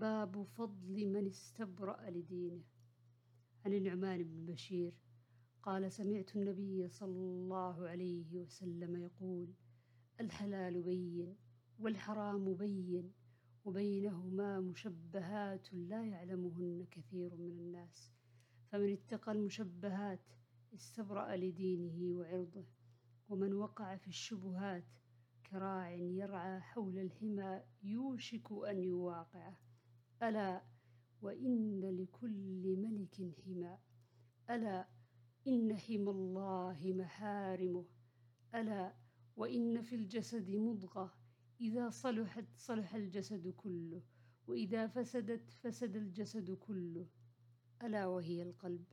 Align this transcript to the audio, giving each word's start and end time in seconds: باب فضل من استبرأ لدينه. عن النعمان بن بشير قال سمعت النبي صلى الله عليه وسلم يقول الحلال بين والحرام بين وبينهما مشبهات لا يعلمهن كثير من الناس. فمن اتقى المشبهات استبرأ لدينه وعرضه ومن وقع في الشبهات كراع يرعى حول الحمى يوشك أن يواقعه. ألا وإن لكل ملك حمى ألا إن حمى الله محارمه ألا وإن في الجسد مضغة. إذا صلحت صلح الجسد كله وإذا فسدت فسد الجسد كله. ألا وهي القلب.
باب 0.00 0.42
فضل 0.42 1.06
من 1.06 1.26
استبرأ 1.26 2.10
لدينه. 2.10 2.62
عن 3.64 3.72
النعمان 3.72 4.22
بن 4.24 4.46
بشير 4.52 4.94
قال 5.62 5.92
سمعت 5.92 6.36
النبي 6.36 6.88
صلى 6.88 7.18
الله 7.20 7.88
عليه 7.88 8.36
وسلم 8.36 8.96
يقول 8.96 9.54
الحلال 10.20 10.82
بين 10.82 11.36
والحرام 11.78 12.54
بين 12.54 13.12
وبينهما 13.64 14.60
مشبهات 14.60 15.74
لا 15.74 16.04
يعلمهن 16.04 16.86
كثير 16.90 17.36
من 17.36 17.50
الناس. 17.50 18.12
فمن 18.66 18.92
اتقى 18.92 19.32
المشبهات 19.32 20.32
استبرأ 20.74 21.36
لدينه 21.36 22.18
وعرضه 22.18 22.64
ومن 23.28 23.52
وقع 23.52 23.96
في 23.96 24.08
الشبهات 24.08 24.84
كراع 25.50 25.90
يرعى 25.94 26.60
حول 26.60 26.98
الحمى 26.98 27.62
يوشك 27.82 28.52
أن 28.68 28.78
يواقعه. 28.78 29.58
ألا 30.22 30.62
وإن 31.22 31.80
لكل 31.80 32.76
ملك 32.76 33.34
حمى 33.44 33.78
ألا 34.50 34.88
إن 35.48 35.76
حمى 35.76 36.10
الله 36.10 36.92
محارمه 36.96 37.84
ألا 38.54 38.94
وإن 39.36 39.82
في 39.82 39.94
الجسد 39.96 40.50
مضغة. 40.50 41.14
إذا 41.60 41.90
صلحت 41.90 42.44
صلح 42.56 42.94
الجسد 42.94 43.48
كله 43.48 44.02
وإذا 44.46 44.86
فسدت 44.86 45.50
فسد 45.50 45.96
الجسد 45.96 46.50
كله. 46.50 47.06
ألا 47.82 48.06
وهي 48.06 48.42
القلب. 48.42 48.84